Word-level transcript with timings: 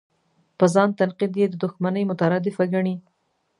په 0.57 0.65
ځان 0.73 0.89
تنقید 0.99 1.33
یې 1.39 1.45
د 1.49 1.53
دوښمنۍ 1.63 2.03
مترادفه 2.11 2.63
ګڼي. 2.73 2.95